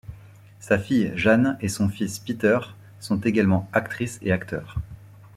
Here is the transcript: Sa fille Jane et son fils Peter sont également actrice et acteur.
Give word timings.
Sa 0.59 0.79
fille 0.79 1.11
Jane 1.15 1.59
et 1.61 1.69
son 1.69 1.87
fils 1.87 2.17
Peter 2.17 2.57
sont 2.99 3.19
également 3.19 3.69
actrice 3.71 4.17
et 4.23 4.31
acteur. 4.31 4.77